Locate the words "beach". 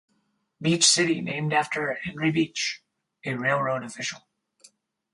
0.59-0.83, 2.31-2.81